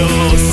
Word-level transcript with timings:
you 0.00 0.49